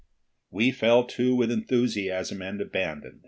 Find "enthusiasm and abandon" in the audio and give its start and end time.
1.51-3.19